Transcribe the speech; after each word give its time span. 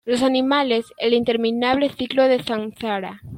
Los 0.03 0.23
animales, 0.23 0.85
el 0.97 1.13
interminable 1.13 1.89
ciclo 1.91 2.23
del 2.23 2.43
samsara. 2.43 3.21